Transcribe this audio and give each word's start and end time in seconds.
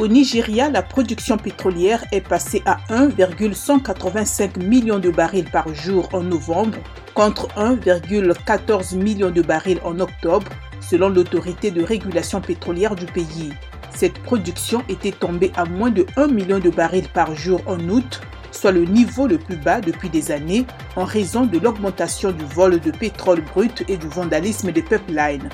Au 0.00 0.08
Nigeria, 0.08 0.70
la 0.70 0.82
production 0.82 1.38
pétrolière 1.38 2.04
est 2.10 2.20
passée 2.20 2.62
à 2.66 2.78
1,185 2.88 4.56
million 4.56 4.98
de 4.98 5.08
barils 5.08 5.48
par 5.48 5.72
jour 5.72 6.08
en 6.12 6.20
novembre 6.20 6.78
contre 7.14 7.46
1,14 7.56 8.96
million 8.96 9.30
de 9.30 9.40
barils 9.40 9.78
en 9.84 10.00
octobre, 10.00 10.50
selon 10.80 11.10
l'autorité 11.10 11.70
de 11.70 11.80
régulation 11.80 12.40
pétrolière 12.40 12.96
du 12.96 13.06
pays. 13.06 13.52
Cette 13.94 14.18
production 14.18 14.82
était 14.88 15.12
tombée 15.12 15.52
à 15.54 15.64
moins 15.64 15.90
de 15.90 16.04
1 16.16 16.26
million 16.26 16.58
de 16.58 16.70
barils 16.70 17.08
par 17.08 17.36
jour 17.36 17.62
en 17.66 17.78
août, 17.88 18.20
soit 18.50 18.72
le 18.72 18.84
niveau 18.86 19.28
le 19.28 19.38
plus 19.38 19.56
bas 19.56 19.80
depuis 19.80 20.10
des 20.10 20.32
années 20.32 20.66
en 20.96 21.04
raison 21.04 21.46
de 21.46 21.58
l'augmentation 21.60 22.32
du 22.32 22.44
vol 22.44 22.80
de 22.80 22.90
pétrole 22.90 23.42
brut 23.42 23.84
et 23.86 23.96
du 23.96 24.08
vandalisme 24.08 24.72
des 24.72 24.82
pipelines. 24.82 25.48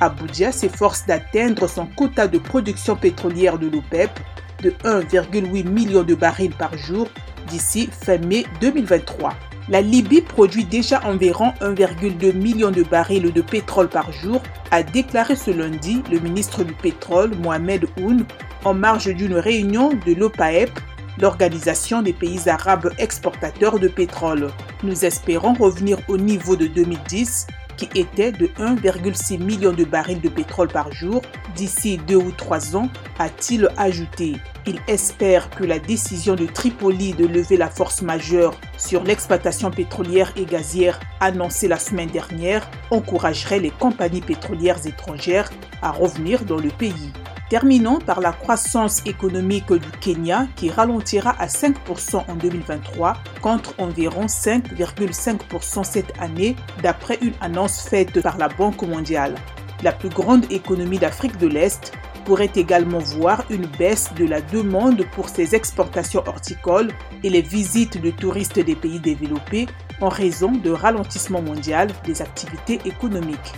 Abuja 0.00 0.52
s'efforce 0.52 1.06
d'atteindre 1.06 1.68
son 1.68 1.86
quota 1.86 2.28
de 2.28 2.38
production 2.38 2.96
pétrolière 2.96 3.58
de 3.58 3.68
l'OPEP 3.68 4.10
de 4.62 4.70
1,8 4.84 5.68
million 5.68 6.02
de 6.02 6.14
barils 6.14 6.54
par 6.54 6.76
jour 6.76 7.08
d'ici 7.48 7.88
fin 7.92 8.18
mai 8.18 8.44
2023. 8.60 9.34
La 9.68 9.80
Libye 9.80 10.20
produit 10.20 10.64
déjà 10.64 11.00
environ 11.04 11.52
1,2 11.60 12.32
million 12.34 12.70
de 12.70 12.84
barils 12.84 13.32
de 13.32 13.40
pétrole 13.42 13.88
par 13.88 14.12
jour, 14.12 14.40
a 14.70 14.82
déclaré 14.82 15.34
ce 15.34 15.50
lundi 15.50 16.02
le 16.10 16.20
ministre 16.20 16.62
du 16.62 16.72
Pétrole 16.72 17.34
Mohamed 17.34 17.86
Oun 18.00 18.24
en 18.64 18.74
marge 18.74 19.12
d'une 19.12 19.34
réunion 19.34 19.90
de 20.06 20.14
l'OPAEP, 20.14 20.70
l'Organisation 21.20 22.02
des 22.02 22.12
pays 22.12 22.48
arabes 22.48 22.92
exportateurs 22.98 23.80
de 23.80 23.88
pétrole. 23.88 24.50
Nous 24.84 25.04
espérons 25.04 25.54
revenir 25.54 25.98
au 26.08 26.16
niveau 26.16 26.54
de 26.54 26.66
2010 26.66 27.48
qui 27.76 27.88
était 27.94 28.32
de 28.32 28.46
1,6 28.58 29.38
million 29.38 29.72
de 29.72 29.84
barils 29.84 30.20
de 30.20 30.28
pétrole 30.28 30.68
par 30.68 30.92
jour 30.92 31.22
d'ici 31.54 31.98
deux 31.98 32.16
ou 32.16 32.30
trois 32.30 32.76
ans, 32.76 32.88
a-t-il 33.18 33.68
ajouté. 33.76 34.36
Il 34.66 34.80
espère 34.88 35.48
que 35.50 35.64
la 35.64 35.78
décision 35.78 36.34
de 36.34 36.46
Tripoli 36.46 37.12
de 37.12 37.26
lever 37.26 37.56
la 37.56 37.70
force 37.70 38.02
majeure 38.02 38.58
sur 38.78 39.04
l'exploitation 39.04 39.70
pétrolière 39.70 40.32
et 40.36 40.44
gazière 40.44 40.98
annoncée 41.20 41.68
la 41.68 41.78
semaine 41.78 42.10
dernière 42.10 42.68
encouragerait 42.90 43.60
les 43.60 43.70
compagnies 43.70 44.20
pétrolières 44.20 44.86
étrangères 44.86 45.50
à 45.82 45.90
revenir 45.90 46.44
dans 46.44 46.58
le 46.58 46.70
pays. 46.70 47.12
Terminons 47.48 48.00
par 48.00 48.20
la 48.20 48.32
croissance 48.32 49.02
économique 49.06 49.72
du 49.72 49.90
Kenya 50.00 50.48
qui 50.56 50.68
ralentira 50.68 51.30
à 51.38 51.46
5% 51.46 52.24
en 52.26 52.34
2023 52.34 53.16
contre 53.40 53.72
environ 53.78 54.26
5,5% 54.26 55.84
cette 55.84 56.12
année 56.20 56.56
d'après 56.82 57.18
une 57.22 57.34
annonce 57.40 57.82
faite 57.82 58.20
par 58.20 58.36
la 58.36 58.48
Banque 58.48 58.82
mondiale. 58.82 59.36
La 59.84 59.92
plus 59.92 60.08
grande 60.08 60.50
économie 60.50 60.98
d'Afrique 60.98 61.38
de 61.38 61.46
l'Est 61.46 61.92
pourrait 62.24 62.50
également 62.56 62.98
voir 62.98 63.44
une 63.48 63.66
baisse 63.78 64.12
de 64.14 64.26
la 64.26 64.40
demande 64.40 65.04
pour 65.12 65.28
ses 65.28 65.54
exportations 65.54 66.24
horticoles 66.26 66.90
et 67.22 67.30
les 67.30 67.42
visites 67.42 68.02
de 68.02 68.10
touristes 68.10 68.58
des 68.58 68.74
pays 68.74 68.98
développés 68.98 69.68
en 70.00 70.08
raison 70.08 70.50
de 70.50 70.70
ralentissement 70.70 71.42
mondial 71.42 71.88
des 72.04 72.20
activités 72.22 72.80
économiques. 72.84 73.54